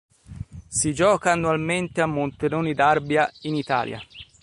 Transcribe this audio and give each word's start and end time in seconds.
Si 0.67 0.95
gioca 0.95 1.31
annualmente 1.31 2.01
a 2.01 2.07
Monteroni 2.07 2.73
d'Arbia 2.73 3.31
in 3.41 3.53
Italia. 3.53 4.01